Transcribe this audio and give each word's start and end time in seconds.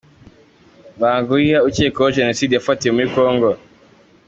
Banguwiha 0.99 1.59
ukekwaho 1.67 2.13
Jenoside 2.17 2.53
yafatiwe 2.53 2.91
muri 2.93 3.09
Congo 3.15 3.49